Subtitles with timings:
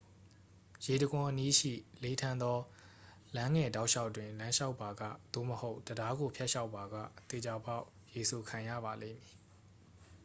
[0.85, 2.57] ရေတံခွန်အနီးရှိ လေထန်သော
[3.35, 5.01] လမ်းငယ်တောက်လျှောက်တွင် လမ်းလျှောက်ပါက
[5.33, 6.95] သို့မဟုတ် တံတားကိုဖြတ်လျှောက်ပါက
[7.29, 9.37] သေချာပေါက်ရေစိုခံရပါလိမ့်မည်